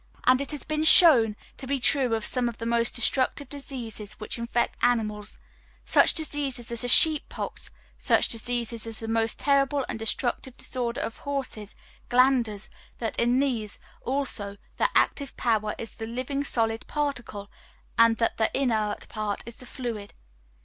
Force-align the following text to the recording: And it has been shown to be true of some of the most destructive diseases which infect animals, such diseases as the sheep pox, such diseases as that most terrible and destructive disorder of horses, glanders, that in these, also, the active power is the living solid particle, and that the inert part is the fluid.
And 0.23 0.41
it 0.41 0.49
has 0.49 0.63
been 0.63 0.83
shown 0.83 1.35
to 1.57 1.67
be 1.67 1.77
true 1.77 2.15
of 2.15 2.25
some 2.25 2.49
of 2.49 2.57
the 2.57 2.65
most 2.65 2.95
destructive 2.95 3.47
diseases 3.49 4.13
which 4.13 4.39
infect 4.39 4.75
animals, 4.81 5.37
such 5.85 6.15
diseases 6.15 6.71
as 6.71 6.81
the 6.81 6.87
sheep 6.87 7.29
pox, 7.29 7.69
such 7.99 8.27
diseases 8.27 8.87
as 8.87 8.97
that 8.99 9.09
most 9.11 9.37
terrible 9.37 9.85
and 9.87 9.99
destructive 9.99 10.57
disorder 10.57 11.01
of 11.01 11.17
horses, 11.17 11.75
glanders, 12.09 12.67
that 12.97 13.19
in 13.19 13.37
these, 13.37 13.77
also, 14.01 14.57
the 14.77 14.89
active 14.95 15.37
power 15.37 15.75
is 15.77 15.93
the 15.93 16.07
living 16.07 16.43
solid 16.43 16.87
particle, 16.87 17.51
and 17.95 18.17
that 18.17 18.37
the 18.37 18.49
inert 18.59 19.07
part 19.07 19.43
is 19.45 19.57
the 19.57 19.67
fluid. 19.67 20.13